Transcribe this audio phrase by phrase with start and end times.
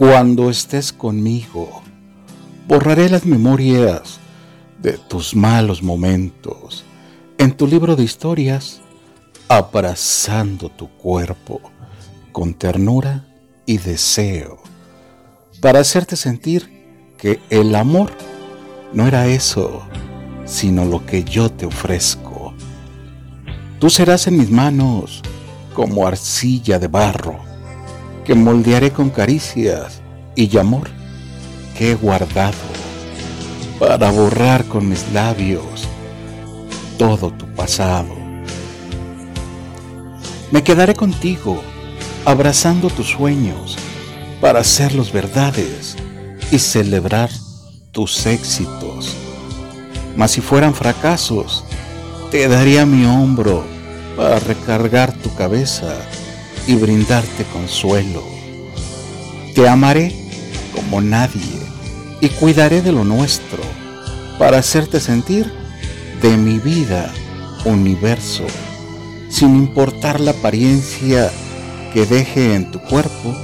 [0.00, 1.82] Cuando estés conmigo,
[2.66, 4.18] borraré las memorias
[4.80, 6.86] de tus malos momentos
[7.36, 8.80] en tu libro de historias,
[9.46, 11.60] abrazando tu cuerpo
[12.32, 13.26] con ternura
[13.66, 14.62] y deseo,
[15.60, 16.70] para hacerte sentir
[17.18, 18.10] que el amor
[18.94, 19.82] no era eso,
[20.46, 22.54] sino lo que yo te ofrezco.
[23.78, 25.20] Tú serás en mis manos
[25.74, 27.49] como arcilla de barro
[28.30, 30.02] que moldearé con caricias
[30.36, 30.88] y amor
[31.76, 32.54] que he guardado
[33.80, 35.88] para borrar con mis labios
[36.96, 38.14] todo tu pasado.
[40.52, 41.60] Me quedaré contigo
[42.24, 43.76] abrazando tus sueños
[44.40, 45.96] para hacerlos verdades
[46.52, 47.30] y celebrar
[47.90, 49.12] tus éxitos.
[50.14, 51.64] Mas si fueran fracasos,
[52.30, 53.64] te daría mi hombro
[54.16, 55.96] para recargar tu cabeza
[56.70, 58.22] y brindarte consuelo.
[59.56, 60.14] Te amaré
[60.72, 61.58] como nadie
[62.20, 63.58] y cuidaré de lo nuestro
[64.38, 65.52] para hacerte sentir
[66.22, 67.12] de mi vida
[67.64, 68.46] universo,
[69.28, 71.32] sin importar la apariencia
[71.92, 73.36] que deje en tu cuerpo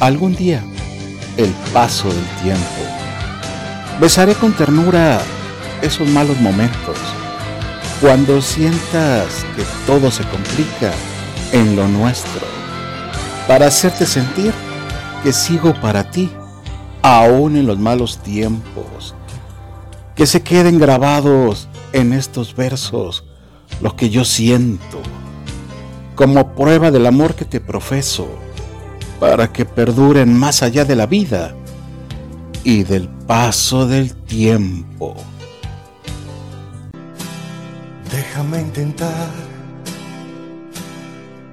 [0.00, 0.64] algún día
[1.36, 2.82] el paso del tiempo.
[4.00, 5.22] Besaré con ternura
[5.82, 6.96] esos malos momentos,
[8.00, 10.90] cuando sientas que todo se complica
[11.52, 12.61] en lo nuestro
[13.52, 14.50] para hacerte sentir
[15.22, 16.30] que sigo para ti,
[17.02, 19.14] aún en los malos tiempos.
[20.16, 23.24] Que se queden grabados en estos versos
[23.82, 25.02] lo que yo siento,
[26.14, 28.26] como prueba del amor que te profeso,
[29.20, 31.54] para que perduren más allá de la vida
[32.64, 35.14] y del paso del tiempo.
[38.10, 39.28] Déjame intentar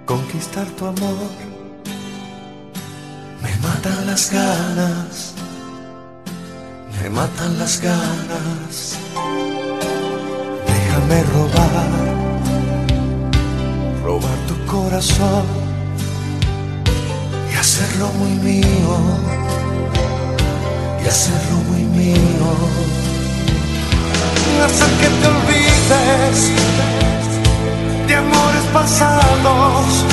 [0.06, 1.58] conquistar tu amor
[3.81, 5.33] matan las ganas,
[7.02, 8.97] me matan las ganas.
[10.67, 11.90] Déjame robar,
[14.03, 15.45] robar tu corazón
[17.53, 18.97] y hacerlo muy mío,
[21.01, 22.50] y hacerlo muy mío.
[24.66, 26.51] Hasta que te olvides
[28.07, 30.09] de amores pasados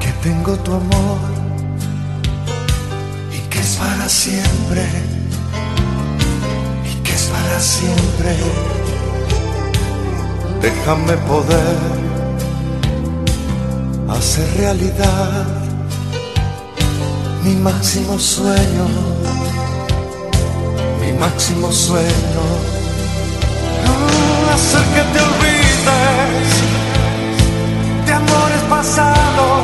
[0.00, 1.18] que tengo tu amor
[3.32, 4.86] y que es para siempre,
[6.84, 8.36] y que es para siempre.
[10.60, 11.76] Déjame poder
[14.10, 15.46] hacer realidad
[17.44, 18.86] mi máximo sueño,
[21.00, 22.72] mi máximo sueño
[28.82, 29.61] pasado.